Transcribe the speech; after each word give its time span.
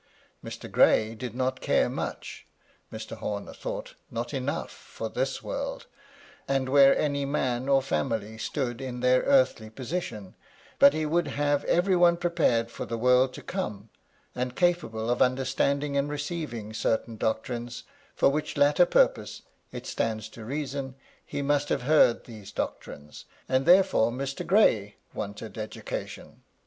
Mr. 0.43 0.67
Gray 0.67 1.13
did 1.13 1.35
not 1.35 1.61
care 1.61 1.87
much,— 1.87 2.47
Mr. 2.91 3.17
Homer 3.17 3.53
thought 3.53 3.93
not 4.09 4.33
enough,— 4.33 4.71
for 4.97 5.09
this 5.09 5.43
world, 5.43 5.85
and 6.47 6.69
where 6.69 6.97
any 6.97 7.23
man 7.23 7.69
or 7.69 7.83
family 7.83 8.39
stood 8.39 8.81
in 8.81 9.01
their 9.01 9.21
earthly 9.21 9.69
position; 9.69 10.33
but 10.79 10.95
he 10.95 11.05
would 11.05 11.27
have 11.27 11.63
every 11.65 11.95
one 11.95 12.17
prepared 12.17 12.71
for 12.71 12.83
the 12.83 12.97
world 12.97 13.31
to 13.35 13.43
come, 13.43 13.91
and 14.33 14.55
capable 14.55 15.07
of 15.07 15.21
understanding 15.21 15.95
and 15.95 16.09
receiving 16.09 16.73
certain 16.73 17.15
doc 17.15 17.45
trines, 17.45 17.83
for 18.15 18.29
which 18.29 18.57
latter 18.57 18.87
purpose, 18.87 19.43
it 19.71 19.85
stands 19.85 20.29
to 20.29 20.43
reason, 20.43 20.95
he 21.23 21.43
must 21.43 21.69
have 21.69 21.83
heard 21.83 22.15
of 22.15 22.23
these 22.23 22.51
doctrines; 22.51 23.25
and 23.47 23.67
therefore 23.67 24.11
Mr. 24.11 24.43
Gray 24.47 24.95
wanted 25.13 25.59
education. 25.59 26.41